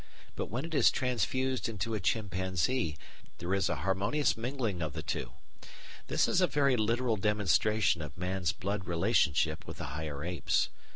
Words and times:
But 0.35 0.47
when 0.47 0.65
it 0.65 0.73
is 0.73 0.89
transfused 0.89 1.69
into 1.69 1.93
a 1.93 1.99
chimpanzee 1.99 2.97
there 3.37 3.53
is 3.53 3.69
an 3.69 3.77
harmonious 3.77 4.35
mingling 4.35 4.81
of 4.81 4.93
the 4.93 5.03
two. 5.03 5.33
This 6.07 6.27
is 6.27 6.41
a 6.41 6.47
very 6.47 6.75
literal 6.75 7.17
demonstration 7.17 8.01
of 8.01 8.17
man's 8.17 8.51
blood 8.51 8.87
relationship 8.87 9.67
with 9.67 9.77
the 9.77 9.83
higher 9.93 10.23
apes. 10.23 10.69